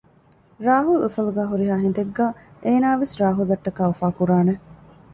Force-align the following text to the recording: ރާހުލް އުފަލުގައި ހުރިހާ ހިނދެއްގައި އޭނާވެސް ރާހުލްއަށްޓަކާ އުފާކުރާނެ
ރާހުލް 0.65 1.01
އުފަލުގައި 1.03 1.49
ހުރިހާ 1.51 1.75
ހިނދެއްގައި 1.83 2.33
އޭނާވެސް 2.63 3.15
ރާހުލްއަށްޓަކާ 3.21 3.81
އުފާކުރާނެ 3.89 4.53